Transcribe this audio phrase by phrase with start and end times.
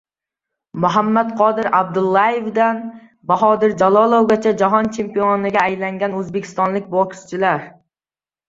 [0.83, 2.79] Muhammadqodir Abdullayevdan
[3.33, 4.55] Bahodir Jalolovgacha.
[4.63, 7.63] Jahon chempioniga aylangan o‘zbekistonlik bokschilar